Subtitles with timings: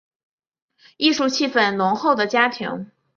[0.97, 2.89] 艺术气氛浓厚的家庭